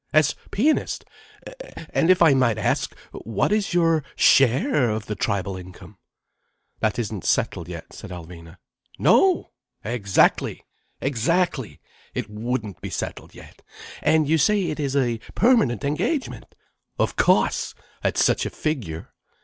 As 0.13 0.33
pianist? 0.49 1.05
And 1.91 2.09
if 2.09 2.23
I 2.23 2.33
might 2.33 2.57
ask, 2.57 2.97
what 3.21 3.51
is 3.51 3.75
your 3.75 4.03
share 4.15 4.89
of 4.89 5.05
the 5.05 5.13
tribal 5.13 5.55
income?" 5.55 5.99
"That 6.79 6.97
isn't 6.97 7.23
settled 7.23 7.67
yet," 7.67 7.93
said 7.93 8.09
Alvina. 8.09 8.57
"No! 8.97 9.51
Exactly! 9.83 10.65
Exactly! 11.01 11.79
It 12.15 12.31
wouldn't 12.31 12.81
be 12.81 12.89
settled 12.89 13.35
yet. 13.35 13.61
And 14.01 14.27
you 14.27 14.39
say 14.39 14.71
it 14.71 14.79
is 14.79 14.95
a 14.95 15.19
permanent 15.35 15.83
engagement? 15.83 16.47
Of 16.97 17.15
cauce, 17.15 17.75
at 18.03 18.17
such 18.17 18.47
a 18.47 18.49
figure." 18.49 19.13